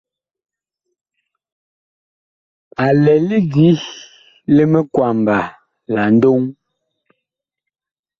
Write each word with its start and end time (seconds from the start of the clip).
A 2.83 2.85
lɛ 3.03 3.13
lidi 3.29 3.69
li 4.55 4.63
mikwamba 4.73 5.37
la 5.93 6.03
ndoŋ. 6.15 6.41